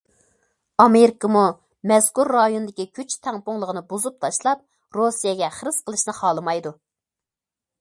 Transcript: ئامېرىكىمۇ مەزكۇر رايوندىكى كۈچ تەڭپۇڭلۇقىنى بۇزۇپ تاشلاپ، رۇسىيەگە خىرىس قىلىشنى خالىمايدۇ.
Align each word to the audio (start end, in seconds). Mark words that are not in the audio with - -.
ئامېرىكىمۇ 0.83 1.41
مەزكۇر 1.91 2.31
رايوندىكى 2.35 2.85
كۈچ 2.99 3.17
تەڭپۇڭلۇقىنى 3.27 3.83
بۇزۇپ 3.93 4.17
تاشلاپ، 4.25 4.65
رۇسىيەگە 4.99 5.51
خىرىس 5.59 5.79
قىلىشنى 5.91 6.17
خالىمايدۇ. 6.23 6.77